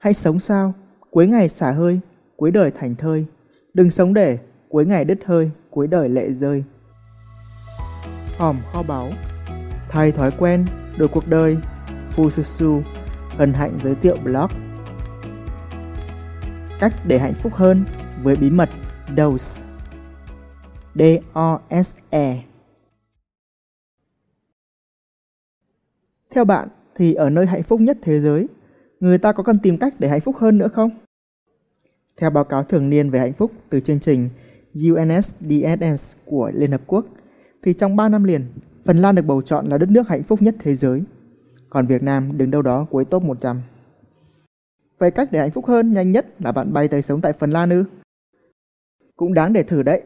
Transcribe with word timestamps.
Hãy 0.00 0.14
sống 0.14 0.40
sao, 0.40 0.74
cuối 1.10 1.26
ngày 1.26 1.48
xả 1.48 1.72
hơi, 1.72 2.00
cuối 2.36 2.50
đời 2.50 2.70
thành 2.70 2.94
thơi. 2.94 3.26
Đừng 3.74 3.90
sống 3.90 4.14
để, 4.14 4.38
cuối 4.68 4.86
ngày 4.86 5.04
đứt 5.04 5.18
hơi, 5.24 5.50
cuối 5.70 5.86
đời 5.86 6.08
lệ 6.08 6.30
rơi. 6.32 6.64
Hòm 8.38 8.56
kho 8.72 8.82
báu. 8.82 9.10
Thay 9.88 10.12
thói 10.12 10.30
quen, 10.38 10.66
đổi 10.98 11.08
cuộc 11.08 11.28
đời. 11.28 11.56
Fususu 12.16 12.82
hân 13.28 13.52
hạnh 13.52 13.78
giới 13.84 13.94
thiệu 13.94 14.16
blog. 14.24 14.50
Cách 16.80 16.92
để 17.06 17.18
hạnh 17.18 17.34
phúc 17.34 17.54
hơn 17.54 17.84
với 18.22 18.36
bí 18.36 18.50
mật 18.50 18.68
DOSE 19.16 19.66
D-O-S-E 20.94 22.42
Theo 26.30 26.44
bạn 26.44 26.68
thì 26.94 27.14
ở 27.14 27.30
nơi 27.30 27.46
hạnh 27.46 27.62
phúc 27.62 27.80
nhất 27.80 27.98
thế 28.02 28.20
giới, 28.20 28.46
người 29.00 29.18
ta 29.18 29.32
có 29.32 29.42
cần 29.42 29.58
tìm 29.58 29.78
cách 29.78 29.94
để 29.98 30.08
hạnh 30.08 30.20
phúc 30.20 30.36
hơn 30.38 30.58
nữa 30.58 30.68
không? 30.68 30.90
Theo 32.16 32.30
báo 32.30 32.44
cáo 32.44 32.64
thường 32.64 32.90
niên 32.90 33.10
về 33.10 33.18
hạnh 33.18 33.32
phúc 33.32 33.52
từ 33.70 33.80
chương 33.80 34.00
trình 34.00 34.28
UNSDSS 34.74 36.16
của 36.24 36.50
Liên 36.54 36.72
Hợp 36.72 36.80
Quốc, 36.86 37.06
thì 37.62 37.72
trong 37.72 37.96
3 37.96 38.08
năm 38.08 38.24
liền, 38.24 38.46
Phần 38.84 38.96
Lan 38.96 39.14
được 39.14 39.22
bầu 39.22 39.42
chọn 39.42 39.66
là 39.66 39.78
đất 39.78 39.90
nước 39.90 40.08
hạnh 40.08 40.22
phúc 40.22 40.42
nhất 40.42 40.54
thế 40.58 40.76
giới. 40.76 41.02
Còn 41.70 41.86
Việt 41.86 42.02
Nam 42.02 42.38
đứng 42.38 42.50
đâu 42.50 42.62
đó 42.62 42.86
cuối 42.90 43.04
top 43.04 43.22
100. 43.22 43.62
Vậy 44.98 45.10
cách 45.10 45.28
để 45.32 45.38
hạnh 45.38 45.50
phúc 45.50 45.66
hơn 45.66 45.92
nhanh 45.92 46.12
nhất 46.12 46.26
là 46.38 46.52
bạn 46.52 46.72
bay 46.72 46.88
tới 46.88 47.02
sống 47.02 47.20
tại 47.20 47.32
Phần 47.32 47.50
Lan 47.50 47.70
ư? 47.70 47.84
Cũng 49.16 49.34
đáng 49.34 49.52
để 49.52 49.62
thử 49.62 49.82
đấy. 49.82 50.02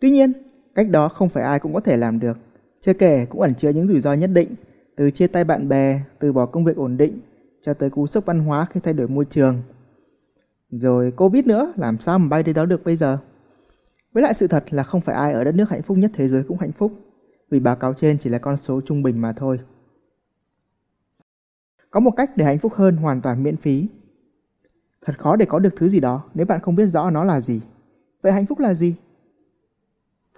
Tuy 0.00 0.10
nhiên, 0.10 0.32
cách 0.74 0.88
đó 0.90 1.08
không 1.08 1.28
phải 1.28 1.44
ai 1.44 1.58
cũng 1.58 1.74
có 1.74 1.80
thể 1.80 1.96
làm 1.96 2.20
được. 2.20 2.38
Chưa 2.80 2.92
kể 2.92 3.26
cũng 3.26 3.40
ẩn 3.40 3.54
chứa 3.54 3.70
những 3.70 3.88
rủi 3.88 4.00
ro 4.00 4.12
nhất 4.12 4.30
định, 4.32 4.48
từ 4.96 5.10
chia 5.10 5.26
tay 5.26 5.44
bạn 5.44 5.68
bè, 5.68 6.00
từ 6.18 6.32
bỏ 6.32 6.46
công 6.46 6.64
việc 6.64 6.76
ổn 6.76 6.96
định, 6.96 7.20
cho 7.62 7.74
tới 7.74 7.90
cú 7.90 8.06
sốc 8.06 8.26
văn 8.26 8.40
hóa 8.40 8.66
khi 8.70 8.80
thay 8.80 8.94
đổi 8.94 9.08
môi 9.08 9.24
trường. 9.24 9.62
Rồi 10.70 11.12
Covid 11.16 11.46
nữa, 11.46 11.72
làm 11.76 11.98
sao 11.98 12.18
mà 12.18 12.28
bay 12.28 12.42
đến 12.42 12.54
đó 12.54 12.64
được 12.64 12.84
bây 12.84 12.96
giờ? 12.96 13.18
Với 14.12 14.22
lại 14.22 14.34
sự 14.34 14.46
thật 14.46 14.64
là 14.70 14.82
không 14.82 15.00
phải 15.00 15.14
ai 15.14 15.32
ở 15.32 15.44
đất 15.44 15.54
nước 15.54 15.70
hạnh 15.70 15.82
phúc 15.82 15.98
nhất 15.98 16.10
thế 16.14 16.28
giới 16.28 16.42
cũng 16.42 16.58
hạnh 16.58 16.72
phúc, 16.72 16.92
vì 17.50 17.60
báo 17.60 17.76
cáo 17.76 17.94
trên 17.94 18.18
chỉ 18.18 18.30
là 18.30 18.38
con 18.38 18.56
số 18.56 18.80
trung 18.80 19.02
bình 19.02 19.20
mà 19.20 19.32
thôi. 19.32 19.60
Có 21.90 22.00
một 22.00 22.10
cách 22.16 22.30
để 22.36 22.44
hạnh 22.44 22.58
phúc 22.58 22.72
hơn 22.74 22.96
hoàn 22.96 23.20
toàn 23.20 23.42
miễn 23.42 23.56
phí. 23.56 23.88
Thật 25.06 25.18
khó 25.18 25.36
để 25.36 25.46
có 25.46 25.58
được 25.58 25.74
thứ 25.76 25.88
gì 25.88 26.00
đó 26.00 26.24
nếu 26.34 26.46
bạn 26.46 26.60
không 26.60 26.74
biết 26.74 26.86
rõ 26.86 27.10
nó 27.10 27.24
là 27.24 27.40
gì. 27.40 27.60
Vậy 28.22 28.32
hạnh 28.32 28.46
phúc 28.46 28.58
là 28.58 28.74
gì? 28.74 28.94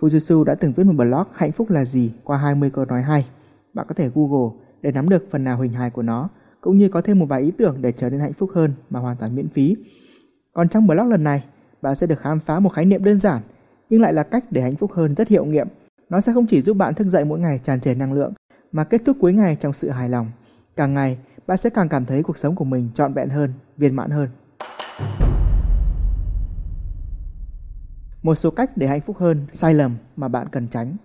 Fujitsu 0.01 0.45
đã 0.45 0.55
từng 0.55 0.73
viết 0.77 0.85
một 0.85 0.93
blog 0.97 1.25
hạnh 1.33 1.53
phúc 1.53 1.71
là 1.71 1.85
gì 1.85 2.13
qua 2.25 2.39
20 2.39 2.71
câu 2.71 2.85
nói 2.85 3.03
hay. 3.03 3.27
Bạn 3.75 3.87
có 3.89 3.95
thể 3.95 4.11
Google 4.15 4.57
để 4.83 4.93
nắm 4.93 5.09
được 5.09 5.27
phần 5.31 5.45
nào 5.45 5.61
hình 5.61 5.73
hài 5.73 5.91
của 5.91 6.03
nó, 6.03 6.29
cũng 6.61 6.77
như 6.77 6.89
có 6.89 7.01
thêm 7.01 7.19
một 7.19 7.27
vài 7.27 7.43
ý 7.43 7.51
tưởng 7.51 7.77
để 7.81 7.93
trở 7.93 8.11
nên 8.11 8.21
hạnh 8.21 8.33
phúc 8.33 8.51
hơn 8.55 8.73
mà 8.91 9.01
hoàn 9.01 9.17
toàn 9.17 9.37
miễn 9.37 9.49
phí. 9.49 9.77
Còn 10.53 10.69
trong 10.69 10.87
blog 10.87 11.09
lần 11.09 11.25
này, 11.25 11.45
bạn 11.83 11.95
sẽ 11.95 12.07
được 12.07 12.21
khám 12.21 12.41
phá 12.41 12.61
một 12.61 12.69
khái 12.69 12.85
niệm 12.85 13.05
đơn 13.05 13.19
giản, 13.19 13.43
nhưng 13.91 14.01
lại 14.01 14.13
là 14.13 14.23
cách 14.23 14.45
để 14.51 14.63
hạnh 14.63 14.77
phúc 14.77 14.93
hơn 14.93 15.15
rất 15.15 15.29
hiệu 15.29 15.45
nghiệm. 15.45 15.69
Nó 16.09 16.21
sẽ 16.21 16.33
không 16.33 16.47
chỉ 16.47 16.63
giúp 16.63 16.77
bạn 16.77 16.95
thức 16.95 17.07
dậy 17.07 17.25
mỗi 17.25 17.39
ngày 17.39 17.61
tràn 17.65 17.81
trề 17.81 17.95
năng 17.95 18.13
lượng, 18.13 18.33
mà 18.73 18.85
kết 18.85 19.03
thúc 19.07 19.17
cuối 19.21 19.33
ngày 19.33 19.57
trong 19.61 19.73
sự 19.73 19.91
hài 19.91 20.09
lòng. 20.09 20.31
Càng 20.77 20.95
ngày, 20.95 21.19
bạn 21.47 21.57
sẽ 21.57 21.71
càng 21.71 21.89
cảm 21.89 22.05
thấy 22.05 22.23
cuộc 22.23 22.39
sống 22.39 22.55
của 22.55 22.65
mình 22.65 22.89
trọn 22.95 23.13
vẹn 23.13 23.29
hơn, 23.29 23.53
viên 23.77 23.97
mãn 23.97 24.11
hơn. 24.11 24.29
Một 28.23 28.35
số 28.35 28.51
cách 28.51 28.71
để 28.77 28.87
hạnh 28.87 29.01
phúc 29.01 29.17
hơn 29.19 29.47
sai 29.53 29.75
lầm 29.75 29.97
mà 30.17 30.29
bạn 30.29 30.47
cần 30.53 30.67
tránh. 30.69 30.97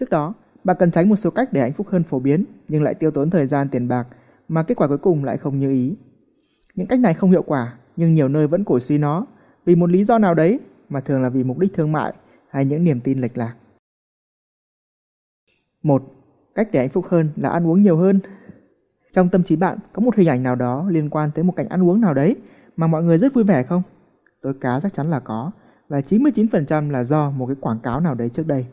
Trước 0.00 0.10
đó, 0.10 0.34
bạn 0.64 0.76
cần 0.80 0.90
tránh 0.90 1.08
một 1.08 1.16
số 1.16 1.30
cách 1.30 1.48
để 1.52 1.60
hạnh 1.60 1.72
phúc 1.72 1.86
hơn 1.90 2.04
phổ 2.04 2.18
biến 2.18 2.44
nhưng 2.68 2.82
lại 2.82 2.94
tiêu 2.94 3.10
tốn 3.10 3.30
thời 3.30 3.46
gian 3.46 3.68
tiền 3.68 3.88
bạc 3.88 4.06
mà 4.48 4.62
kết 4.62 4.74
quả 4.74 4.88
cuối 4.88 4.98
cùng 4.98 5.24
lại 5.24 5.38
không 5.38 5.58
như 5.58 5.70
ý. 5.70 5.96
Những 6.74 6.86
cách 6.86 7.00
này 7.00 7.14
không 7.14 7.30
hiệu 7.30 7.42
quả 7.42 7.74
nhưng 7.96 8.14
nhiều 8.14 8.28
nơi 8.28 8.46
vẫn 8.46 8.64
cổ 8.64 8.80
suý 8.80 8.98
nó 8.98 9.26
vì 9.64 9.74
một 9.74 9.90
lý 9.90 10.04
do 10.04 10.18
nào 10.18 10.34
đấy 10.34 10.60
mà 10.88 11.00
thường 11.00 11.22
là 11.22 11.28
vì 11.28 11.44
mục 11.44 11.58
đích 11.58 11.74
thương 11.74 11.92
mại 11.92 12.12
hay 12.48 12.64
những 12.64 12.84
niềm 12.84 13.00
tin 13.00 13.18
lệch 13.18 13.36
lạc. 13.36 13.54
Một, 15.82 16.02
cách 16.54 16.68
để 16.72 16.80
hạnh 16.80 16.88
phúc 16.88 17.04
hơn 17.08 17.30
là 17.36 17.48
ăn 17.48 17.66
uống 17.66 17.82
nhiều 17.82 17.96
hơn. 17.96 18.20
Trong 19.12 19.28
tâm 19.28 19.42
trí 19.42 19.56
bạn 19.56 19.78
có 19.92 20.02
một 20.02 20.16
hình 20.16 20.28
ảnh 20.28 20.42
nào 20.42 20.54
đó 20.56 20.86
liên 20.88 21.10
quan 21.10 21.30
tới 21.34 21.44
một 21.44 21.56
cảnh 21.56 21.68
ăn 21.68 21.88
uống 21.88 22.00
nào 22.00 22.14
đấy 22.14 22.36
mà 22.76 22.86
mọi 22.86 23.02
người 23.02 23.18
rất 23.18 23.34
vui 23.34 23.44
vẻ 23.44 23.62
không? 23.62 23.82
Tôi 24.42 24.54
cá 24.60 24.80
chắc 24.82 24.94
chắn 24.94 25.10
là 25.10 25.20
có 25.20 25.50
và 25.88 26.00
99% 26.00 26.90
là 26.90 27.04
do 27.04 27.30
một 27.30 27.46
cái 27.46 27.56
quảng 27.60 27.78
cáo 27.82 28.00
nào 28.00 28.14
đấy 28.14 28.28
trước 28.28 28.46
đây. 28.46 28.66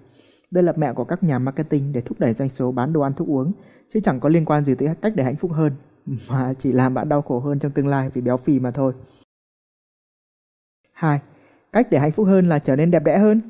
Đây 0.51 0.63
là 0.63 0.73
mẹ 0.75 0.93
của 0.93 1.03
các 1.03 1.23
nhà 1.23 1.39
marketing 1.39 1.91
để 1.91 2.01
thúc 2.01 2.19
đẩy 2.19 2.33
doanh 2.33 2.49
số 2.49 2.71
bán 2.71 2.93
đồ 2.93 3.01
ăn 3.01 3.13
thuốc 3.13 3.27
uống, 3.27 3.51
chứ 3.93 3.99
chẳng 4.03 4.19
có 4.19 4.29
liên 4.29 4.45
quan 4.45 4.65
gì 4.65 4.75
tới 4.75 4.95
cách 5.01 5.13
để 5.15 5.23
hạnh 5.23 5.35
phúc 5.35 5.51
hơn, 5.53 5.73
mà 6.29 6.53
chỉ 6.59 6.71
làm 6.71 6.93
bạn 6.93 7.09
đau 7.09 7.21
khổ 7.21 7.39
hơn 7.39 7.59
trong 7.59 7.71
tương 7.71 7.87
lai 7.87 8.09
vì 8.13 8.21
béo 8.21 8.37
phì 8.37 8.59
mà 8.59 8.71
thôi. 8.71 8.93
2. 10.93 11.19
Cách 11.71 11.87
để 11.91 11.99
hạnh 11.99 12.11
phúc 12.11 12.27
hơn 12.27 12.45
là 12.45 12.59
trở 12.59 12.75
nên 12.75 12.91
đẹp 12.91 13.03
đẽ 13.03 13.17
hơn. 13.17 13.41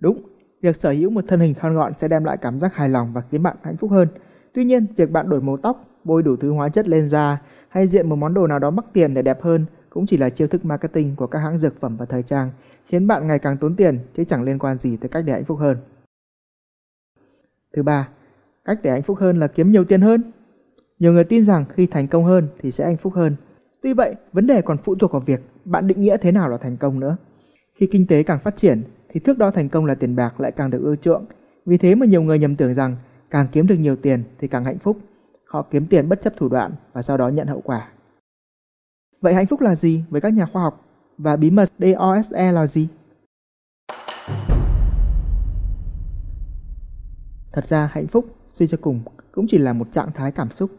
Đúng, 0.00 0.22
việc 0.60 0.76
sở 0.76 0.90
hữu 0.90 1.10
một 1.10 1.24
thân 1.28 1.40
hình 1.40 1.54
thon 1.54 1.74
gọn 1.74 1.92
sẽ 1.98 2.08
đem 2.08 2.24
lại 2.24 2.36
cảm 2.36 2.60
giác 2.60 2.74
hài 2.74 2.88
lòng 2.88 3.12
và 3.12 3.20
khiến 3.20 3.42
bạn 3.42 3.56
hạnh 3.62 3.76
phúc 3.76 3.90
hơn. 3.90 4.08
Tuy 4.52 4.64
nhiên, 4.64 4.86
việc 4.96 5.10
bạn 5.10 5.28
đổi 5.28 5.40
màu 5.40 5.56
tóc, 5.56 5.84
bôi 6.04 6.22
đủ 6.22 6.36
thứ 6.36 6.52
hóa 6.52 6.68
chất 6.68 6.88
lên 6.88 7.08
da 7.08 7.38
hay 7.68 7.86
diện 7.86 8.08
một 8.08 8.16
món 8.16 8.34
đồ 8.34 8.46
nào 8.46 8.58
đó 8.58 8.70
mắc 8.70 8.84
tiền 8.92 9.14
để 9.14 9.22
đẹp 9.22 9.42
hơn 9.42 9.66
cũng 9.90 10.06
chỉ 10.06 10.16
là 10.16 10.30
chiêu 10.30 10.48
thức 10.48 10.64
marketing 10.64 11.16
của 11.16 11.26
các 11.26 11.38
hãng 11.38 11.58
dược 11.58 11.80
phẩm 11.80 11.96
và 11.96 12.06
thời 12.06 12.22
trang, 12.22 12.50
khiến 12.86 13.06
bạn 13.06 13.26
ngày 13.26 13.38
càng 13.38 13.56
tốn 13.56 13.76
tiền 13.76 13.98
chứ 14.16 14.24
chẳng 14.24 14.42
liên 14.42 14.58
quan 14.58 14.78
gì 14.78 14.96
tới 14.96 15.08
cách 15.08 15.24
để 15.26 15.32
hạnh 15.32 15.44
phúc 15.44 15.58
hơn. 15.58 15.76
Thứ 17.76 17.82
ba, 17.82 18.08
cách 18.64 18.78
để 18.82 18.90
hạnh 18.90 19.02
phúc 19.02 19.18
hơn 19.18 19.40
là 19.40 19.46
kiếm 19.46 19.70
nhiều 19.70 19.84
tiền 19.84 20.00
hơn. 20.00 20.22
Nhiều 20.98 21.12
người 21.12 21.24
tin 21.24 21.44
rằng 21.44 21.64
khi 21.74 21.86
thành 21.86 22.08
công 22.08 22.24
hơn 22.24 22.48
thì 22.60 22.70
sẽ 22.70 22.84
hạnh 22.84 22.96
phúc 22.96 23.12
hơn. 23.14 23.36
Tuy 23.82 23.92
vậy, 23.92 24.14
vấn 24.32 24.46
đề 24.46 24.62
còn 24.62 24.78
phụ 24.84 24.94
thuộc 24.94 25.12
vào 25.12 25.20
việc 25.20 25.40
bạn 25.64 25.86
định 25.86 26.00
nghĩa 26.00 26.16
thế 26.16 26.32
nào 26.32 26.48
là 26.48 26.56
thành 26.56 26.76
công 26.76 27.00
nữa. 27.00 27.16
Khi 27.74 27.88
kinh 27.92 28.06
tế 28.06 28.22
càng 28.22 28.38
phát 28.38 28.56
triển 28.56 28.82
thì 29.08 29.20
thước 29.20 29.38
đo 29.38 29.50
thành 29.50 29.68
công 29.68 29.84
là 29.84 29.94
tiền 29.94 30.16
bạc 30.16 30.40
lại 30.40 30.52
càng 30.52 30.70
được 30.70 30.82
ưa 30.82 30.96
chuộng. 30.96 31.24
Vì 31.66 31.78
thế 31.78 31.94
mà 31.94 32.06
nhiều 32.06 32.22
người 32.22 32.38
nhầm 32.38 32.56
tưởng 32.56 32.74
rằng 32.74 32.96
càng 33.30 33.46
kiếm 33.52 33.66
được 33.66 33.74
nhiều 33.74 33.96
tiền 33.96 34.22
thì 34.38 34.48
càng 34.48 34.64
hạnh 34.64 34.78
phúc. 34.78 34.98
Họ 35.44 35.66
kiếm 35.70 35.86
tiền 35.86 36.08
bất 36.08 36.20
chấp 36.22 36.32
thủ 36.36 36.48
đoạn 36.48 36.72
và 36.92 37.02
sau 37.02 37.16
đó 37.16 37.28
nhận 37.28 37.46
hậu 37.46 37.60
quả. 37.60 37.88
Vậy 39.20 39.34
hạnh 39.34 39.46
phúc 39.46 39.60
là 39.60 39.74
gì 39.74 40.04
với 40.10 40.20
các 40.20 40.32
nhà 40.32 40.46
khoa 40.46 40.62
học? 40.62 40.84
Và 41.18 41.36
bí 41.36 41.50
mật 41.50 41.68
DOSE 41.78 42.52
là 42.52 42.66
gì? 42.66 42.88
Thật 47.58 47.66
ra 47.66 47.90
hạnh 47.92 48.06
phúc, 48.06 48.26
suy 48.48 48.66
cho 48.66 48.78
cùng, 48.80 49.00
cũng 49.32 49.46
chỉ 49.48 49.58
là 49.58 49.72
một 49.72 49.92
trạng 49.92 50.12
thái 50.12 50.32
cảm 50.32 50.50
xúc. 50.50 50.70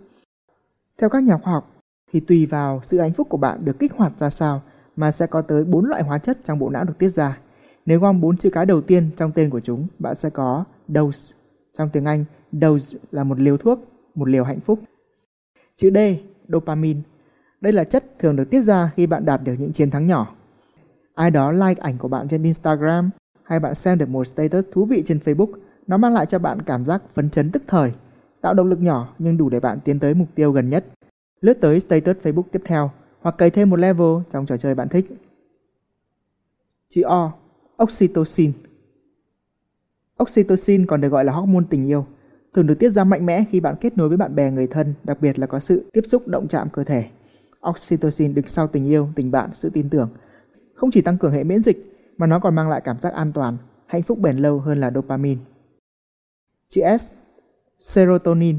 Theo 0.97 1.09
các 1.09 1.23
nhà 1.23 1.37
khoa 1.37 1.53
học, 1.53 1.75
thì 2.11 2.19
tùy 2.19 2.45
vào 2.45 2.81
sự 2.83 2.99
hạnh 2.99 3.13
phúc 3.13 3.27
của 3.29 3.37
bạn 3.37 3.65
được 3.65 3.79
kích 3.79 3.93
hoạt 3.93 4.13
ra 4.19 4.29
sao 4.29 4.61
mà 4.95 5.11
sẽ 5.11 5.27
có 5.27 5.41
tới 5.41 5.63
4 5.63 5.85
loại 5.85 6.03
hóa 6.03 6.17
chất 6.17 6.37
trong 6.45 6.59
bộ 6.59 6.69
não 6.69 6.83
được 6.83 6.93
tiết 6.97 7.09
ra. 7.09 7.39
Nếu 7.85 7.99
gom 7.99 8.21
4 8.21 8.37
chữ 8.37 8.49
cái 8.49 8.65
đầu 8.65 8.81
tiên 8.81 9.09
trong 9.17 9.31
tên 9.31 9.49
của 9.49 9.59
chúng, 9.59 9.87
bạn 9.99 10.15
sẽ 10.15 10.29
có 10.29 10.63
dose. 10.87 11.35
Trong 11.77 11.89
tiếng 11.89 12.05
Anh, 12.05 12.25
dose 12.51 12.97
là 13.11 13.23
một 13.23 13.39
liều 13.39 13.57
thuốc, 13.57 13.79
một 14.15 14.29
liều 14.29 14.43
hạnh 14.43 14.59
phúc. 14.59 14.79
Chữ 15.75 15.89
D, 15.95 15.97
dopamine. 16.47 16.99
Đây 17.61 17.73
là 17.73 17.83
chất 17.83 18.19
thường 18.19 18.35
được 18.35 18.49
tiết 18.49 18.61
ra 18.61 18.91
khi 18.95 19.07
bạn 19.07 19.25
đạt 19.25 19.43
được 19.43 19.53
những 19.59 19.73
chiến 19.73 19.91
thắng 19.91 20.07
nhỏ. 20.07 20.35
Ai 21.15 21.31
đó 21.31 21.51
like 21.51 21.81
ảnh 21.81 21.97
của 21.97 22.07
bạn 22.07 22.27
trên 22.27 22.43
Instagram 22.43 23.09
hay 23.43 23.59
bạn 23.59 23.75
xem 23.75 23.97
được 23.97 24.09
một 24.09 24.27
status 24.27 24.65
thú 24.71 24.85
vị 24.85 25.03
trên 25.05 25.19
Facebook 25.25 25.51
nó 25.89 25.97
mang 25.97 26.13
lại 26.13 26.25
cho 26.25 26.39
bạn 26.39 26.61
cảm 26.61 26.85
giác 26.85 27.01
phấn 27.13 27.29
chấn 27.29 27.51
tức 27.51 27.63
thời, 27.67 27.91
tạo 28.41 28.53
động 28.53 28.67
lực 28.67 28.81
nhỏ 28.81 29.15
nhưng 29.19 29.37
đủ 29.37 29.49
để 29.49 29.59
bạn 29.59 29.79
tiến 29.85 29.99
tới 29.99 30.13
mục 30.13 30.27
tiêu 30.35 30.51
gần 30.51 30.69
nhất. 30.69 30.85
Lướt 31.41 31.53
tới 31.61 31.79
status 31.79 32.17
Facebook 32.23 32.43
tiếp 32.51 32.61
theo 32.65 32.91
hoặc 33.21 33.35
cày 33.37 33.49
thêm 33.49 33.69
một 33.69 33.79
level 33.79 34.23
trong 34.31 34.45
trò 34.45 34.57
chơi 34.57 34.75
bạn 34.75 34.89
thích. 34.89 35.05
Chữ 36.89 37.01
O, 37.01 37.31
oxytocin. 37.83 38.51
Oxytocin 40.23 40.85
còn 40.85 41.01
được 41.01 41.09
gọi 41.09 41.25
là 41.25 41.33
hormone 41.33 41.65
tình 41.69 41.87
yêu, 41.87 42.05
thường 42.53 42.67
được 42.67 42.79
tiết 42.79 42.89
ra 42.89 43.03
mạnh 43.03 43.25
mẽ 43.25 43.45
khi 43.51 43.59
bạn 43.59 43.75
kết 43.81 43.97
nối 43.97 44.07
với 44.07 44.17
bạn 44.17 44.35
bè 44.35 44.51
người 44.51 44.67
thân, 44.67 44.93
đặc 45.03 45.17
biệt 45.21 45.39
là 45.39 45.47
có 45.47 45.59
sự 45.59 45.89
tiếp 45.93 46.03
xúc 46.07 46.27
động 46.27 46.47
chạm 46.47 46.69
cơ 46.69 46.83
thể. 46.83 47.05
Oxytocin 47.69 48.33
đứng 48.33 48.47
sau 48.47 48.67
tình 48.67 48.85
yêu, 48.85 49.09
tình 49.15 49.31
bạn, 49.31 49.49
sự 49.53 49.69
tin 49.69 49.89
tưởng. 49.89 50.09
Không 50.73 50.91
chỉ 50.91 51.01
tăng 51.01 51.17
cường 51.17 51.33
hệ 51.33 51.43
miễn 51.43 51.63
dịch, 51.63 52.11
mà 52.17 52.27
nó 52.27 52.39
còn 52.39 52.55
mang 52.55 52.69
lại 52.69 52.81
cảm 52.83 52.99
giác 52.99 53.13
an 53.13 53.31
toàn, 53.33 53.57
hạnh 53.85 54.03
phúc 54.03 54.19
bền 54.19 54.37
lâu 54.37 54.59
hơn 54.59 54.79
là 54.79 54.91
dopamine. 54.95 55.41
Chữ 56.73 56.81
S, 56.99 57.15
serotonin. 57.79 58.57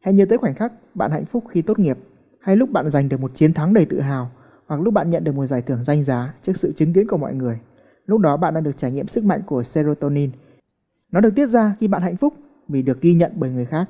Hãy 0.00 0.14
nhớ 0.14 0.26
tới 0.28 0.38
khoảnh 0.38 0.54
khắc 0.54 0.72
bạn 0.94 1.10
hạnh 1.10 1.24
phúc 1.24 1.44
khi 1.50 1.62
tốt 1.62 1.78
nghiệp, 1.78 1.98
hay 2.40 2.56
lúc 2.56 2.70
bạn 2.70 2.90
giành 2.90 3.08
được 3.08 3.20
một 3.20 3.30
chiến 3.34 3.54
thắng 3.54 3.74
đầy 3.74 3.84
tự 3.84 4.00
hào, 4.00 4.30
hoặc 4.66 4.80
lúc 4.80 4.94
bạn 4.94 5.10
nhận 5.10 5.24
được 5.24 5.34
một 5.34 5.46
giải 5.46 5.62
thưởng 5.62 5.84
danh 5.84 6.04
giá 6.04 6.34
trước 6.42 6.56
sự 6.56 6.72
chứng 6.72 6.92
kiến 6.92 7.06
của 7.08 7.16
mọi 7.16 7.34
người. 7.34 7.58
Lúc 8.06 8.20
đó 8.20 8.36
bạn 8.36 8.54
đang 8.54 8.64
được 8.64 8.76
trải 8.76 8.92
nghiệm 8.92 9.06
sức 9.06 9.24
mạnh 9.24 9.42
của 9.46 9.62
serotonin. 9.62 10.30
Nó 11.12 11.20
được 11.20 11.34
tiết 11.36 11.46
ra 11.46 11.76
khi 11.80 11.88
bạn 11.88 12.02
hạnh 12.02 12.16
phúc 12.16 12.34
vì 12.68 12.82
được 12.82 13.00
ghi 13.00 13.14
nhận 13.14 13.32
bởi 13.34 13.50
người 13.50 13.66
khác. 13.66 13.84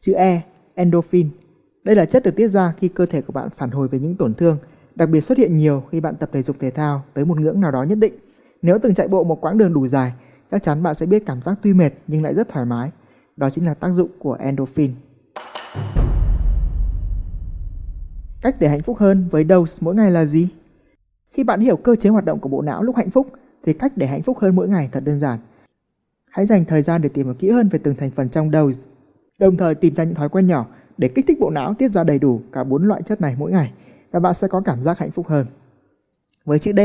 Chữ 0.00 0.12
E, 0.12 0.40
endorphin. 0.74 1.30
Đây 1.84 1.96
là 1.96 2.04
chất 2.04 2.22
được 2.22 2.36
tiết 2.36 2.48
ra 2.48 2.74
khi 2.76 2.88
cơ 2.88 3.06
thể 3.06 3.22
của 3.22 3.32
bạn 3.32 3.48
phản 3.56 3.70
hồi 3.70 3.88
về 3.88 3.98
những 3.98 4.16
tổn 4.16 4.34
thương, 4.34 4.58
đặc 4.94 5.08
biệt 5.08 5.20
xuất 5.20 5.38
hiện 5.38 5.56
nhiều 5.56 5.82
khi 5.90 6.00
bạn 6.00 6.16
tập 6.16 6.30
thể 6.32 6.42
dục 6.42 6.56
thể 6.60 6.70
thao 6.70 7.04
tới 7.14 7.24
một 7.24 7.40
ngưỡng 7.40 7.60
nào 7.60 7.70
đó 7.70 7.82
nhất 7.82 7.98
định. 7.98 8.14
Nếu 8.62 8.78
từng 8.78 8.94
chạy 8.94 9.08
bộ 9.08 9.24
một 9.24 9.40
quãng 9.40 9.58
đường 9.58 9.74
đủ 9.74 9.86
dài 9.86 10.12
chắc 10.54 10.62
chắn 10.62 10.82
bạn 10.82 10.94
sẽ 10.94 11.06
biết 11.06 11.22
cảm 11.26 11.42
giác 11.42 11.58
tuy 11.62 11.72
mệt 11.72 11.90
nhưng 12.06 12.22
lại 12.22 12.34
rất 12.34 12.48
thoải 12.48 12.66
mái. 12.66 12.90
Đó 13.36 13.50
chính 13.50 13.66
là 13.66 13.74
tác 13.74 13.88
dụng 13.88 14.08
của 14.18 14.32
endorphin. 14.32 14.94
Cách 18.42 18.56
để 18.60 18.68
hạnh 18.68 18.82
phúc 18.82 18.96
hơn 18.98 19.28
với 19.30 19.44
dose 19.48 19.78
mỗi 19.80 19.94
ngày 19.94 20.10
là 20.10 20.24
gì? 20.24 20.48
Khi 21.32 21.44
bạn 21.44 21.60
hiểu 21.60 21.76
cơ 21.76 21.96
chế 21.96 22.10
hoạt 22.10 22.24
động 22.24 22.40
của 22.40 22.48
bộ 22.48 22.62
não 22.62 22.82
lúc 22.82 22.96
hạnh 22.96 23.10
phúc 23.10 23.26
thì 23.64 23.72
cách 23.72 23.92
để 23.96 24.06
hạnh 24.06 24.22
phúc 24.22 24.38
hơn 24.38 24.56
mỗi 24.56 24.68
ngày 24.68 24.88
thật 24.92 25.02
đơn 25.04 25.20
giản. 25.20 25.38
Hãy 26.30 26.46
dành 26.46 26.64
thời 26.64 26.82
gian 26.82 27.02
để 27.02 27.08
tìm 27.08 27.26
hiểu 27.26 27.34
kỹ 27.34 27.50
hơn 27.50 27.68
về 27.68 27.78
từng 27.82 27.94
thành 27.94 28.10
phần 28.10 28.28
trong 28.28 28.50
dose, 28.50 28.86
đồng 29.38 29.56
thời 29.56 29.74
tìm 29.74 29.94
ra 29.94 30.04
những 30.04 30.14
thói 30.14 30.28
quen 30.28 30.46
nhỏ 30.46 30.66
để 30.98 31.08
kích 31.08 31.24
thích 31.28 31.40
bộ 31.40 31.50
não 31.50 31.74
tiết 31.74 31.88
ra 31.88 32.04
đầy 32.04 32.18
đủ 32.18 32.40
cả 32.52 32.64
bốn 32.64 32.88
loại 32.88 33.02
chất 33.02 33.20
này 33.20 33.36
mỗi 33.38 33.52
ngày 33.52 33.72
và 34.10 34.20
bạn 34.20 34.34
sẽ 34.34 34.48
có 34.48 34.60
cảm 34.60 34.82
giác 34.82 34.98
hạnh 34.98 35.10
phúc 35.10 35.26
hơn. 35.28 35.46
Với 36.44 36.58
chữ 36.58 36.72
D, 36.76 36.80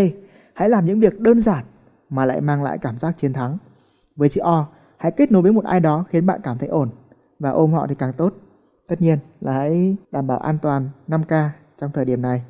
hãy 0.53 0.69
làm 0.69 0.85
những 0.85 0.99
việc 0.99 1.19
đơn 1.19 1.39
giản 1.39 1.65
mà 2.09 2.25
lại 2.25 2.41
mang 2.41 2.63
lại 2.63 2.77
cảm 2.77 2.99
giác 2.99 3.17
chiến 3.17 3.33
thắng. 3.33 3.57
Với 4.15 4.29
chữ 4.29 4.41
O, 4.41 4.67
hãy 4.97 5.11
kết 5.11 5.31
nối 5.31 5.41
với 5.41 5.51
một 5.51 5.65
ai 5.65 5.79
đó 5.79 6.05
khiến 6.09 6.25
bạn 6.25 6.41
cảm 6.43 6.57
thấy 6.57 6.69
ổn 6.69 6.89
và 7.39 7.49
ôm 7.49 7.73
họ 7.73 7.87
thì 7.87 7.95
càng 7.95 8.13
tốt. 8.13 8.33
Tất 8.87 9.01
nhiên 9.01 9.19
là 9.41 9.53
hãy 9.53 9.97
đảm 10.11 10.27
bảo 10.27 10.37
an 10.37 10.57
toàn 10.61 10.89
5K 11.07 11.49
trong 11.81 11.91
thời 11.93 12.05
điểm 12.05 12.21
này. 12.21 12.41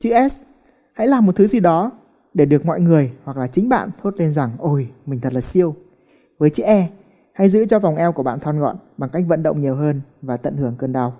Chữ 0.00 0.10
S, 0.30 0.42
hãy 0.92 1.08
làm 1.08 1.26
một 1.26 1.36
thứ 1.36 1.46
gì 1.46 1.60
đó 1.60 1.90
để 2.34 2.44
được 2.44 2.66
mọi 2.66 2.80
người 2.80 3.12
hoặc 3.24 3.36
là 3.36 3.46
chính 3.46 3.68
bạn 3.68 3.90
thốt 4.02 4.14
lên 4.16 4.34
rằng 4.34 4.50
ôi 4.58 4.88
mình 5.06 5.20
thật 5.20 5.32
là 5.32 5.40
siêu. 5.40 5.74
Với 6.38 6.50
chữ 6.50 6.62
E, 6.62 6.88
hãy 7.32 7.48
giữ 7.48 7.66
cho 7.66 7.78
vòng 7.78 7.96
eo 7.96 8.12
của 8.12 8.22
bạn 8.22 8.40
thon 8.40 8.58
gọn 8.58 8.76
bằng 8.96 9.10
cách 9.10 9.24
vận 9.26 9.42
động 9.42 9.60
nhiều 9.60 9.76
hơn 9.76 10.00
và 10.22 10.36
tận 10.36 10.56
hưởng 10.56 10.74
cơn 10.78 10.92
đau. 10.92 11.16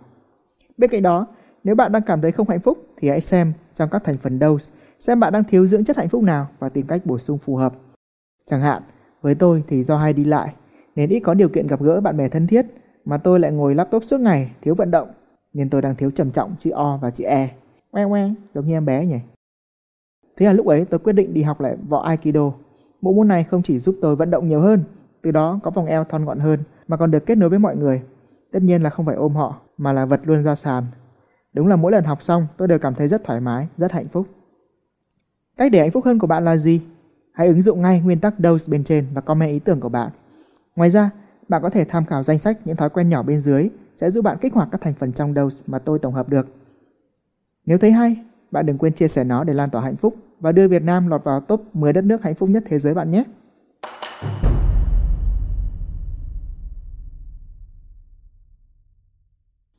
Bên 0.77 0.91
cạnh 0.91 1.03
đó, 1.03 1.27
nếu 1.65 1.75
bạn 1.75 1.93
đang 1.93 2.03
cảm 2.03 2.21
thấy 2.21 2.33
không 2.33 2.49
hạnh 2.49 2.61
phúc 2.61 2.79
thì 2.97 3.09
hãy 3.09 3.21
xem 3.21 3.53
trong 3.75 3.89
các 3.91 4.05
thành 4.05 4.17
phần 4.19 4.39
dose 4.41 4.73
xem 5.01 5.21
bạn 5.21 5.33
đang 5.33 5.45
thiếu 5.45 5.67
dưỡng 5.67 5.85
chất 5.85 5.97
hạnh 5.97 6.09
phúc 6.09 6.23
nào 6.23 6.49
và 6.59 6.69
tìm 6.69 6.87
cách 6.87 7.07
bổ 7.07 7.19
sung 7.19 7.39
phù 7.39 7.57
hợp. 7.57 7.73
Chẳng 8.47 8.61
hạn, 8.61 8.83
với 9.23 9.35
tôi 9.35 9.65
thì 9.69 9.83
do 9.83 9.97
hay 9.97 10.13
đi 10.13 10.25
lại 10.25 10.55
nên 10.97 11.11
ít 11.11 11.21
có 11.21 11.35
điều 11.35 11.49
kiện 11.49 11.67
gặp 11.67 11.83
gỡ 11.83 12.01
bạn 12.01 12.17
bè 12.17 12.29
thân 12.29 12.47
thiết 12.47 12.67
mà 13.05 13.17
tôi 13.17 13.41
lại 13.41 13.53
ngồi 13.53 13.75
laptop 13.75 14.05
suốt 14.05 14.21
ngày, 14.21 14.53
thiếu 14.63 14.75
vận 14.75 14.91
động 14.91 15.09
nên 15.55 15.71
tôi 15.71 15.83
đang 15.83 15.97
thiếu 15.97 16.11
trầm 16.11 16.31
trọng 16.31 16.55
chữ 16.59 16.71
O 16.71 16.99
và 17.03 17.11
chữ 17.11 17.25
E. 17.25 17.51
Oe 17.91 18.03
oe, 18.03 18.23
giống 18.55 18.67
như 18.67 18.77
em 18.77 18.85
bé 18.85 19.07
nhỉ. 19.07 19.19
Thế 20.37 20.47
là 20.47 20.53
lúc 20.53 20.67
ấy 20.67 20.85
tôi 20.85 21.01
quyết 21.01 21.13
định 21.13 21.35
đi 21.35 21.43
học 21.43 21.61
lại 21.61 21.77
võ 21.89 22.03
Aikido. 22.03 22.53
Bộ 23.03 23.13
môn 23.13 23.29
này 23.29 23.45
không 23.45 23.63
chỉ 23.63 23.79
giúp 23.79 23.97
tôi 24.01 24.17
vận 24.17 24.31
động 24.31 24.49
nhiều 24.49 24.61
hơn, 24.61 24.85
từ 25.23 25.31
đó 25.31 25.61
có 25.63 25.71
vòng 25.71 25.87
eo 25.87 26.05
thon 26.05 26.25
gọn 26.25 26.39
hơn 26.39 26.61
mà 26.89 26.97
còn 26.97 27.11
được 27.11 27.27
kết 27.27 27.39
nối 27.39 27.49
với 27.49 27.59
mọi 27.59 27.77
người. 27.77 28.03
Tất 28.53 28.63
nhiên 28.63 28.83
là 28.83 28.91
không 28.91 29.07
phải 29.07 29.17
ôm 29.17 29.35
họ 29.35 29.61
mà 29.77 29.93
là 29.93 30.05
vật 30.05 30.21
luôn 30.25 30.43
ra 30.43 30.55
sàn. 30.55 30.85
Đúng 31.53 31.69
là 31.69 31.77
mỗi 31.77 31.93
lần 31.93 32.05
học 32.05 32.23
xong 32.23 32.47
tôi 32.57 32.69
đều 32.69 32.79
cảm 32.79 32.95
thấy 32.95 33.09
rất 33.09 33.25
thoải 33.25 33.41
mái, 33.41 33.69
rất 33.77 33.93
hạnh 33.93 34.09
phúc. 34.09 34.27
Cách 35.57 35.73
để 35.73 35.81
hạnh 35.81 35.91
phúc 35.91 36.05
hơn 36.05 36.19
của 36.19 36.27
bạn 36.27 36.45
là 36.45 36.57
gì? 36.57 36.81
Hãy 37.33 37.47
ứng 37.47 37.63
dụng 37.63 37.83
ngay 37.83 38.01
nguyên 38.01 38.21
tắc 38.21 38.35
dose 38.39 38.71
bên 38.71 38.85
trên 38.85 39.07
và 39.15 39.21
comment 39.21 39.51
ý 39.51 39.59
tưởng 39.59 39.81
của 39.81 39.89
bạn. 39.89 40.11
Ngoài 40.77 40.91
ra, 40.91 41.11
bạn 41.49 41.63
có 41.63 41.71
thể 41.71 41.85
tham 41.85 42.05
khảo 42.05 42.23
danh 42.23 42.39
sách 42.39 42.59
những 42.65 42.77
thói 42.77 42.91
quen 42.91 43.09
nhỏ 43.09 43.23
bên 43.23 43.41
dưới 43.41 43.71
sẽ 43.97 44.11
giúp 44.11 44.23
bạn 44.23 44.39
kích 44.41 44.55
hoạt 44.55 44.69
các 44.73 44.81
thành 44.81 44.95
phần 44.95 45.13
trong 45.13 45.35
dose 45.35 45.65
mà 45.67 45.79
tôi 45.79 45.99
tổng 45.99 46.15
hợp 46.15 46.29
được. 46.29 46.49
Nếu 47.67 47.79
thấy 47.79 47.93
hay, 47.93 48.17
bạn 48.51 48.67
đừng 48.67 48.79
quên 48.79 48.93
chia 48.93 49.09
sẻ 49.09 49.25
nó 49.25 49.45
để 49.45 49.55
lan 49.55 49.71
tỏa 49.71 49.83
hạnh 49.83 49.97
phúc 49.97 50.17
và 50.41 50.53
đưa 50.53 50.69
Việt 50.69 50.83
Nam 50.83 51.09
lọt 51.09 51.25
vào 51.25 51.41
top 51.41 51.63
10 51.73 51.93
đất 51.93 52.05
nước 52.05 52.23
hạnh 52.23 52.35
phúc 52.35 52.49
nhất 52.49 52.63
thế 52.67 52.79
giới 52.79 52.95
bạn 52.95 53.11
nhé. 53.11 53.25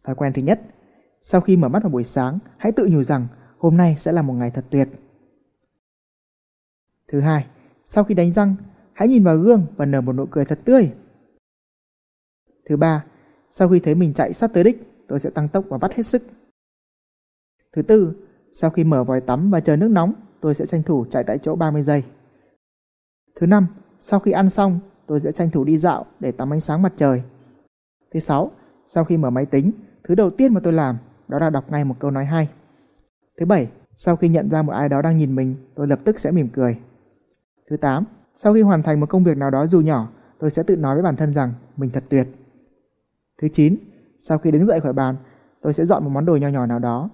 Thói 0.03 0.15
quen 0.15 0.33
thứ 0.33 0.41
nhất, 0.41 0.61
sau 1.21 1.41
khi 1.41 1.57
mở 1.57 1.67
mắt 1.67 1.83
vào 1.83 1.89
buổi 1.89 2.03
sáng, 2.03 2.39
hãy 2.57 2.71
tự 2.71 2.87
nhủ 2.91 3.03
rằng 3.03 3.27
hôm 3.57 3.77
nay 3.77 3.95
sẽ 3.97 4.11
là 4.11 4.21
một 4.21 4.33
ngày 4.33 4.51
thật 4.51 4.65
tuyệt. 4.69 4.89
Thứ 7.11 7.19
hai, 7.19 7.45
sau 7.85 8.03
khi 8.03 8.15
đánh 8.15 8.33
răng, 8.33 8.55
hãy 8.93 9.07
nhìn 9.07 9.23
vào 9.23 9.37
gương 9.37 9.65
và 9.75 9.85
nở 9.85 10.01
một 10.01 10.13
nụ 10.13 10.25
cười 10.25 10.45
thật 10.45 10.59
tươi. 10.65 10.91
Thứ 12.69 12.77
ba, 12.77 13.05
sau 13.49 13.69
khi 13.69 13.79
thấy 13.79 13.95
mình 13.95 14.13
chạy 14.13 14.33
sắp 14.33 14.51
tới 14.53 14.63
đích, 14.63 15.05
tôi 15.07 15.19
sẽ 15.19 15.29
tăng 15.29 15.47
tốc 15.49 15.65
và 15.69 15.77
bắt 15.77 15.93
hết 15.93 16.03
sức. 16.03 16.23
Thứ 17.73 17.81
tư, 17.81 18.13
sau 18.53 18.69
khi 18.69 18.83
mở 18.83 19.03
vòi 19.03 19.21
tắm 19.21 19.51
và 19.51 19.59
chờ 19.59 19.75
nước 19.75 19.87
nóng, 19.87 20.13
tôi 20.41 20.55
sẽ 20.55 20.65
tranh 20.65 20.83
thủ 20.83 21.05
chạy 21.11 21.23
tại 21.23 21.37
chỗ 21.37 21.55
30 21.55 21.81
giây. 21.81 22.03
Thứ 23.35 23.47
năm, 23.47 23.67
sau 23.99 24.19
khi 24.19 24.31
ăn 24.31 24.49
xong, 24.49 24.79
tôi 25.07 25.19
sẽ 25.19 25.31
tranh 25.31 25.49
thủ 25.49 25.63
đi 25.63 25.77
dạo 25.77 26.05
để 26.19 26.31
tắm 26.31 26.53
ánh 26.53 26.61
sáng 26.61 26.81
mặt 26.81 26.93
trời. 26.97 27.23
Thứ 28.13 28.19
sáu, 28.19 28.51
sau 28.85 29.03
khi 29.03 29.17
mở 29.17 29.29
máy 29.29 29.45
tính, 29.45 29.71
thứ 30.03 30.15
đầu 30.15 30.29
tiên 30.29 30.53
mà 30.53 30.59
tôi 30.63 30.73
làm 30.73 30.97
đó 31.27 31.39
là 31.39 31.49
đọc 31.49 31.71
ngay 31.71 31.83
một 31.83 31.95
câu 31.99 32.11
nói 32.11 32.25
hay. 32.25 32.49
Thứ 33.39 33.45
bảy, 33.45 33.67
sau 33.95 34.15
khi 34.15 34.29
nhận 34.29 34.49
ra 34.49 34.61
một 34.61 34.73
ai 34.73 34.89
đó 34.89 35.01
đang 35.01 35.17
nhìn 35.17 35.35
mình, 35.35 35.55
tôi 35.75 35.87
lập 35.87 35.99
tức 36.03 36.19
sẽ 36.19 36.31
mỉm 36.31 36.49
cười. 36.49 36.77
Thứ 37.71 37.77
8. 37.77 38.03
Sau 38.35 38.53
khi 38.53 38.61
hoàn 38.61 38.83
thành 38.83 38.99
một 38.99 39.09
công 39.09 39.23
việc 39.23 39.37
nào 39.37 39.49
đó 39.51 39.67
dù 39.67 39.81
nhỏ, 39.81 40.09
tôi 40.39 40.51
sẽ 40.51 40.63
tự 40.63 40.75
nói 40.75 40.95
với 40.95 41.03
bản 41.03 41.15
thân 41.15 41.33
rằng 41.33 41.53
mình 41.77 41.89
thật 41.93 42.03
tuyệt. 42.09 42.27
Thứ 43.41 43.47
9. 43.53 43.75
Sau 44.19 44.37
khi 44.37 44.51
đứng 44.51 44.67
dậy 44.67 44.79
khỏi 44.79 44.93
bàn, 44.93 45.15
tôi 45.61 45.73
sẽ 45.73 45.85
dọn 45.85 46.03
một 46.03 46.09
món 46.09 46.25
đồ 46.25 46.35
nhỏ 46.35 46.47
nhỏ 46.47 46.65
nào 46.65 46.79
đó. 46.79 47.09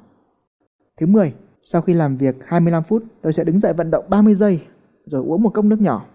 Thứ 0.99 1.05
10. 1.05 1.33
Sau 1.63 1.81
khi 1.81 1.93
làm 1.93 2.17
việc 2.17 2.35
25 2.45 2.83
phút, 2.83 3.03
tôi 3.21 3.33
sẽ 3.33 3.43
đứng 3.43 3.59
dậy 3.59 3.73
vận 3.73 3.91
động 3.91 4.05
30 4.09 4.35
giây, 4.35 4.61
rồi 5.05 5.23
uống 5.23 5.43
một 5.43 5.49
cốc 5.53 5.65
nước 5.65 5.81
nhỏ. 5.81 6.05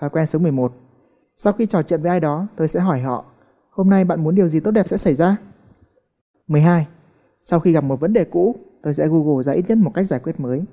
Thói 0.00 0.10
quen 0.10 0.26
số 0.26 0.38
11. 0.38 0.72
Sau 1.36 1.52
khi 1.52 1.66
trò 1.66 1.82
chuyện 1.82 2.02
với 2.02 2.10
ai 2.10 2.20
đó, 2.20 2.46
tôi 2.56 2.68
sẽ 2.68 2.80
hỏi 2.80 3.00
họ, 3.00 3.24
hôm 3.70 3.90
nay 3.90 4.04
bạn 4.04 4.24
muốn 4.24 4.34
điều 4.34 4.48
gì 4.48 4.60
tốt 4.60 4.70
đẹp 4.70 4.88
sẽ 4.88 4.96
xảy 4.96 5.14
ra? 5.14 5.36
12. 6.46 6.86
Sau 7.42 7.60
khi 7.60 7.72
gặp 7.72 7.84
một 7.84 8.00
vấn 8.00 8.12
đề 8.12 8.24
cũ, 8.24 8.56
tôi 8.82 8.94
sẽ 8.94 9.08
Google 9.08 9.42
ra 9.42 9.52
ít 9.52 9.64
nhất 9.68 9.78
một 9.78 9.90
cách 9.94 10.06
giải 10.06 10.20
quyết 10.20 10.40
mới. 10.40 10.64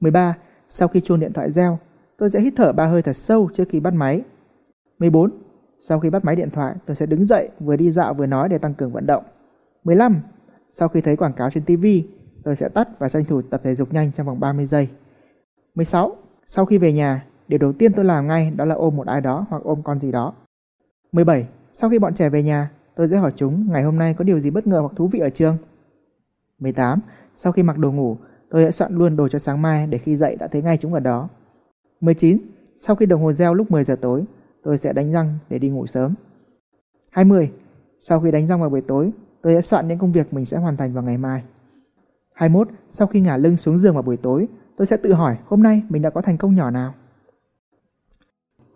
13. 0.00 0.36
Sau 0.68 0.88
khi 0.88 1.00
chuông 1.00 1.20
điện 1.20 1.32
thoại 1.32 1.52
reo, 1.52 1.78
tôi 2.18 2.30
sẽ 2.30 2.40
hít 2.40 2.52
thở 2.56 2.72
ba 2.72 2.86
hơi 2.86 3.02
thật 3.02 3.12
sâu 3.12 3.48
trước 3.54 3.64
khi 3.68 3.80
bắt 3.80 3.94
máy. 3.94 4.22
14. 4.98 5.30
Sau 5.78 6.00
khi 6.00 6.10
bắt 6.10 6.24
máy 6.24 6.36
điện 6.36 6.50
thoại, 6.50 6.74
tôi 6.86 6.96
sẽ 6.96 7.06
đứng 7.06 7.26
dậy 7.26 7.48
vừa 7.60 7.76
đi 7.76 7.90
dạo 7.90 8.14
vừa 8.14 8.26
nói 8.26 8.48
để 8.48 8.58
tăng 8.58 8.74
cường 8.74 8.92
vận 8.92 9.06
động. 9.06 9.24
15. 9.84 10.20
Sau 10.70 10.88
khi 10.88 11.00
thấy 11.00 11.16
quảng 11.16 11.32
cáo 11.32 11.50
trên 11.50 11.64
TV, 11.64 11.86
tôi 12.44 12.56
sẽ 12.56 12.68
tắt 12.68 12.88
và 12.98 13.08
tranh 13.08 13.24
thủ 13.24 13.42
tập 13.42 13.60
thể 13.64 13.74
dục 13.74 13.92
nhanh 13.92 14.12
trong 14.12 14.26
vòng 14.26 14.40
30 14.40 14.66
giây. 14.66 14.88
16. 15.74 16.16
Sau 16.46 16.66
khi 16.66 16.78
về 16.78 16.92
nhà, 16.92 17.26
điều 17.48 17.58
đầu 17.58 17.72
tiên 17.72 17.92
tôi 17.92 18.04
làm 18.04 18.26
ngay 18.26 18.50
đó 18.50 18.64
là 18.64 18.74
ôm 18.74 18.96
một 18.96 19.06
ai 19.06 19.20
đó 19.20 19.46
hoặc 19.50 19.62
ôm 19.62 19.82
con 19.82 20.00
gì 20.00 20.12
đó. 20.12 20.34
17. 21.12 21.48
Sau 21.72 21.90
khi 21.90 21.98
bọn 21.98 22.14
trẻ 22.14 22.28
về 22.28 22.42
nhà, 22.42 22.70
tôi 22.96 23.08
sẽ 23.08 23.16
hỏi 23.16 23.32
chúng 23.36 23.72
ngày 23.72 23.82
hôm 23.82 23.98
nay 23.98 24.14
có 24.14 24.24
điều 24.24 24.40
gì 24.40 24.50
bất 24.50 24.66
ngờ 24.66 24.80
hoặc 24.80 24.92
thú 24.96 25.08
vị 25.08 25.18
ở 25.18 25.30
trường. 25.30 25.56
18. 26.58 27.00
Sau 27.36 27.52
khi 27.52 27.62
mặc 27.62 27.78
đồ 27.78 27.92
ngủ, 27.92 28.16
Tôi 28.52 28.64
sẽ 28.64 28.70
soạn 28.70 28.94
luôn 28.94 29.16
đồ 29.16 29.28
cho 29.28 29.38
sáng 29.38 29.62
mai 29.62 29.86
để 29.86 29.98
khi 29.98 30.16
dậy 30.16 30.36
đã 30.36 30.46
thấy 30.48 30.62
ngay 30.62 30.76
chúng 30.76 30.94
ở 30.94 31.00
đó. 31.00 31.28
19. 32.02 32.38
Sau 32.76 32.96
khi 32.96 33.06
đồng 33.06 33.22
hồ 33.22 33.32
reo 33.32 33.54
lúc 33.54 33.70
10 33.70 33.84
giờ 33.84 33.96
tối, 34.00 34.24
tôi 34.62 34.78
sẽ 34.78 34.92
đánh 34.92 35.12
răng 35.12 35.38
để 35.48 35.58
đi 35.58 35.68
ngủ 35.68 35.86
sớm. 35.86 36.14
20. 37.10 37.52
Sau 38.00 38.20
khi 38.20 38.30
đánh 38.30 38.46
răng 38.46 38.60
vào 38.60 38.70
buổi 38.70 38.80
tối, 38.80 39.10
tôi 39.42 39.54
sẽ 39.54 39.62
soạn 39.62 39.88
những 39.88 39.98
công 39.98 40.12
việc 40.12 40.34
mình 40.34 40.44
sẽ 40.44 40.56
hoàn 40.56 40.76
thành 40.76 40.92
vào 40.92 41.04
ngày 41.04 41.18
mai. 41.18 41.42
21. 42.32 42.68
Sau 42.90 43.06
khi 43.06 43.20
ngả 43.20 43.36
lưng 43.36 43.56
xuống 43.56 43.78
giường 43.78 43.94
vào 43.94 44.02
buổi 44.02 44.16
tối, 44.16 44.48
tôi 44.76 44.86
sẽ 44.86 44.96
tự 44.96 45.12
hỏi 45.12 45.36
hôm 45.46 45.62
nay 45.62 45.82
mình 45.88 46.02
đã 46.02 46.10
có 46.10 46.20
thành 46.20 46.36
công 46.36 46.54
nhỏ 46.54 46.70
nào. 46.70 46.94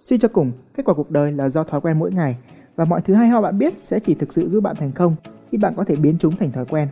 Suy 0.00 0.18
cho 0.18 0.28
cùng, 0.28 0.52
kết 0.74 0.82
quả 0.86 0.94
cuộc 0.94 1.10
đời 1.10 1.32
là 1.32 1.48
do 1.48 1.64
thói 1.64 1.80
quen 1.80 1.98
mỗi 1.98 2.12
ngày 2.12 2.38
và 2.76 2.84
mọi 2.84 3.00
thứ 3.00 3.14
hay 3.14 3.28
ho 3.28 3.40
bạn 3.40 3.58
biết 3.58 3.74
sẽ 3.78 4.00
chỉ 4.00 4.14
thực 4.14 4.32
sự 4.32 4.48
giúp 4.48 4.60
bạn 4.60 4.76
thành 4.76 4.92
công 4.92 5.16
khi 5.50 5.58
bạn 5.58 5.74
có 5.76 5.84
thể 5.84 5.96
biến 5.96 6.16
chúng 6.20 6.36
thành 6.36 6.52
thói 6.52 6.64
quen. 6.64 6.88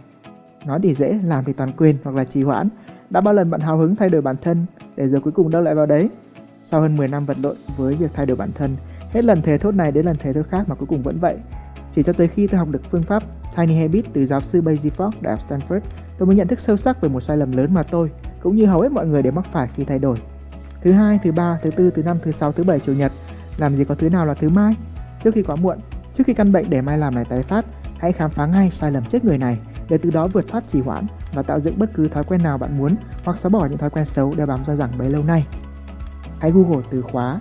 Nói 0.67 0.81
thì 0.83 0.95
dễ, 0.95 1.21
làm 1.25 1.45
thì 1.45 1.53
toàn 1.53 1.73
quyền 1.77 1.97
hoặc 2.05 2.17
là 2.17 2.25
trì 2.25 2.43
hoãn. 2.43 2.69
Đã 3.11 3.21
bao 3.21 3.35
lần 3.35 3.51
bạn 3.51 3.61
hào 3.61 3.79
hứng 3.79 3.97
thay 3.97 4.09
đổi 4.09 4.23
bản 4.23 4.37
thân 4.43 4.67
để 4.97 5.09
giờ 5.09 5.21
cuối 5.21 5.33
cùng 5.33 5.51
đâu 5.51 5.63
lại 5.63 5.75
vào 5.75 5.87
đấy? 5.87 6.09
Sau 6.65 6.81
hơn 6.81 6.97
10 6.97 7.09
năm 7.09 7.27
vận 7.27 7.43
lộn 7.43 7.57
với 7.77 7.95
việc 7.95 8.11
thay 8.15 8.27
đổi 8.27 8.37
bản 8.37 8.53
thân, 8.55 8.77
hết 9.11 9.25
lần 9.25 9.43
thề 9.43 9.59
thốt 9.59 9.75
này 9.75 9.93
đến 9.93 10.07
lần 10.07 10.17
thề 10.17 10.33
thốt 10.33 10.43
khác 10.51 10.69
mà 10.69 10.75
cuối 10.75 10.87
cùng 10.87 11.03
vẫn 11.03 11.19
vậy. 11.21 11.37
Chỉ 11.95 12.03
cho 12.03 12.13
tới 12.13 12.29
khi 12.29 12.47
tôi 12.47 12.59
học 12.59 12.69
được 12.71 12.83
phương 12.91 13.03
pháp 13.03 13.23
Tiny 13.57 13.75
Habit 13.75 14.05
từ 14.13 14.27
giáo 14.27 14.41
sư 14.41 14.61
Basie 14.61 14.91
Fogg 14.97 15.11
đại 15.21 15.37
học 15.37 15.49
Stanford, 15.49 15.81
tôi 16.19 16.27
mới 16.27 16.37
nhận 16.37 16.49
thức 16.49 16.61
sâu 16.61 16.77
sắc 16.77 17.01
về 17.01 17.09
một 17.09 17.21
sai 17.21 17.37
lầm 17.37 17.53
lớn 17.53 17.75
mà 17.75 17.83
tôi, 17.83 18.11
cũng 18.41 18.57
như 18.57 18.67
hầu 18.67 18.81
hết 18.81 18.93
mọi 18.93 19.07
người 19.07 19.23
đều 19.23 19.33
mắc 19.33 19.47
phải 19.53 19.69
khi 19.75 19.85
thay 19.85 19.99
đổi. 19.99 20.17
Thứ 20.83 20.93
hai, 20.93 21.19
thứ 21.25 21.33
ba, 21.33 21.59
thứ 21.63 21.71
tư, 21.71 21.91
thứ 21.91 22.03
năm, 22.03 22.19
thứ 22.23 22.33
sáu, 22.33 22.53
thứ 22.53 22.65
bảy, 22.65 22.81
chủ 22.81 22.93
nhật, 22.93 23.13
làm 23.59 23.77
gì 23.77 23.85
có 23.85 23.95
thứ 23.95 24.11
nào 24.11 24.27
là 24.27 24.35
thứ 24.35 24.49
mai? 24.49 24.75
Trước 25.25 25.35
khi 25.35 25.43
quá 25.43 25.57
muộn, 25.57 25.79
trước 26.15 26.25
khi 26.27 26.35
căn 26.35 26.53
bệnh 26.53 26.71
để 26.71 26.81
mai 26.81 26.99
làm 26.99 27.15
này 27.15 27.25
tái 27.25 27.43
phát, 27.43 27.65
hãy 27.99 28.13
khám 28.13 28.31
phá 28.31 28.47
ngay 28.47 28.71
sai 28.71 28.93
lầm 28.93 29.05
chết 29.05 29.25
người 29.25 29.39
này 29.39 29.59
để 29.89 29.99
từ 29.99 30.11
đó 30.11 30.27
vượt 30.27 30.45
thoát 30.49 30.65
trì 30.69 30.81
hoãn 30.81 31.07
và 31.35 31.43
tạo 31.43 31.61
dựng 31.61 31.79
bất 31.79 31.91
cứ 31.95 32.09
thói 32.09 32.25
quen 32.25 32.43
nào 32.43 32.59
bạn 32.59 32.79
muốn 32.79 32.97
hoặc 33.25 33.39
xóa 33.39 33.49
bỏ 33.49 33.67
những 33.67 33.79
thói 33.79 33.91
quen 33.91 34.07
xấu 34.07 34.35
đã 34.35 34.47
bám 34.47 34.65
ra 34.65 34.75
rằng 34.75 34.91
bấy 34.99 35.11
lâu 35.11 35.23
nay. 35.23 35.47
Hãy 36.45 36.53
Google 36.53 36.83
từ 36.91 37.03
khóa 37.03 37.41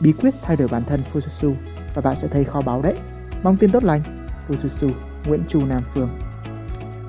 bí 0.00 0.12
quyết 0.12 0.34
thay 0.42 0.56
đổi 0.56 0.68
bản 0.68 0.82
thân 0.86 1.00
Fususu 1.12 1.54
và 1.94 2.02
bạn 2.02 2.16
sẽ 2.16 2.28
thấy 2.28 2.44
kho 2.44 2.60
báu 2.60 2.82
đấy. 2.82 2.94
Mong 3.42 3.56
tin 3.56 3.72
tốt 3.72 3.84
lành. 3.84 4.28
Fususu, 4.48 4.90
Nguyễn 5.26 5.42
Chu 5.48 5.64
Nam 5.64 5.82
Phương. 5.94 6.08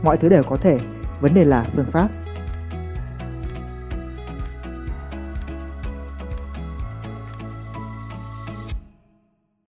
Mọi 0.03 0.17
thứ 0.17 0.29
đều 0.29 0.43
có 0.43 0.57
thể, 0.57 0.79
vấn 1.21 1.33
đề 1.33 1.45
là 1.45 1.65
phương 1.75 1.85
pháp. 1.91 2.09